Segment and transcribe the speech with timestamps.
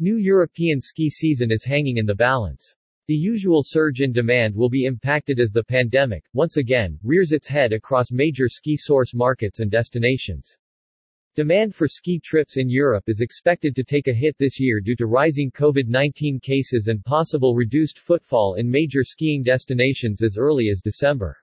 [0.00, 2.74] New European ski season is hanging in the balance.
[3.06, 7.46] The usual surge in demand will be impacted as the pandemic, once again, rears its
[7.46, 10.58] head across major ski source markets and destinations.
[11.36, 14.96] Demand for ski trips in Europe is expected to take a hit this year due
[14.96, 20.80] to rising COVID-19 cases and possible reduced footfall in major skiing destinations as early as
[20.80, 21.36] December.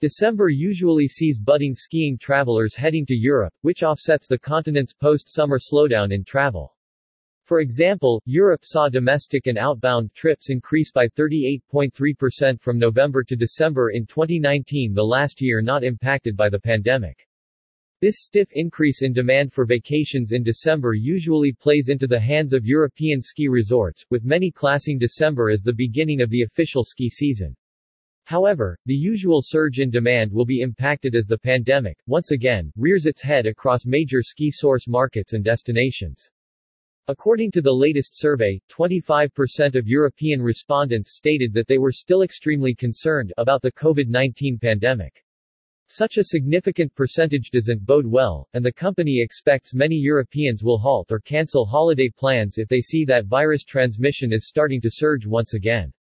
[0.00, 6.14] December usually sees budding skiing travelers heading to Europe, which offsets the continent's post-summer slowdown
[6.14, 6.70] in travel.
[7.44, 13.90] For example, Europe saw domestic and outbound trips increase by 38.3% from November to December
[13.90, 17.28] in 2019 the last year not impacted by the pandemic.
[18.00, 22.64] This stiff increase in demand for vacations in December usually plays into the hands of
[22.64, 27.54] European ski resorts, with many classing December as the beginning of the official ski season.
[28.24, 33.04] However, the usual surge in demand will be impacted as the pandemic, once again, rears
[33.04, 36.30] its head across major ski source markets and destinations.
[37.06, 42.74] According to the latest survey, 25% of European respondents stated that they were still extremely
[42.74, 45.22] concerned about the COVID-19 pandemic.
[45.88, 51.12] Such a significant percentage doesn't bode well, and the company expects many Europeans will halt
[51.12, 55.52] or cancel holiday plans if they see that virus transmission is starting to surge once
[55.52, 55.92] again.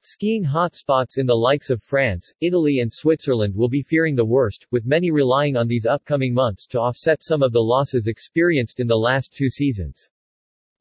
[0.00, 4.66] Skiing hotspots in the likes of France, Italy and Switzerland will be fearing the worst,
[4.70, 8.86] with many relying on these upcoming months to offset some of the losses experienced in
[8.86, 10.08] the last two seasons.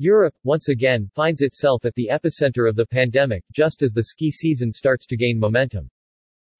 [0.02, 4.32] Europe, once again, finds itself at the epicenter of the pandemic, just as the ski
[4.32, 5.90] season starts to gain momentum.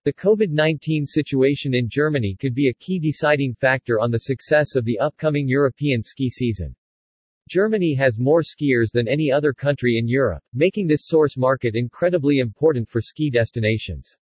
[0.04, 4.84] The COVID-19 situation in Germany could be a key deciding factor on the success of
[4.84, 6.76] the upcoming European ski season.
[7.50, 12.40] Germany has more skiers than any other country in Europe, making this source market incredibly
[12.40, 14.18] important for ski destinations.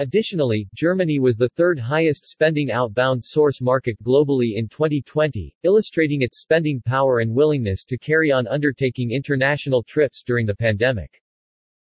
[0.00, 6.40] Additionally, Germany was the third highest spending outbound source market globally in 2020, illustrating its
[6.40, 11.20] spending power and willingness to carry on undertaking international trips during the pandemic.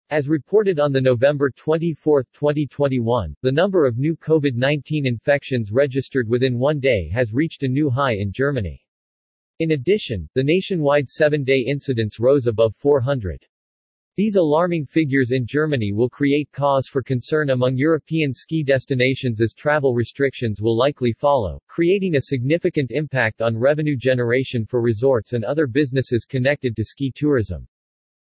[0.09, 6.57] As reported on the November 24, 2021, the number of new COVID-19 infections registered within
[6.57, 8.83] one day has reached a new high in Germany.
[9.59, 13.45] In addition, the nationwide seven-day incidence rose above 400.
[14.17, 19.53] These alarming figures in Germany will create cause for concern among European ski destinations as
[19.53, 25.45] travel restrictions will likely follow, creating a significant impact on revenue generation for resorts and
[25.45, 27.67] other businesses connected to ski tourism.